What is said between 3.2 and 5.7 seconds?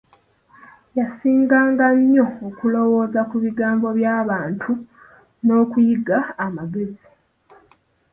ku bigambo bya bantu nu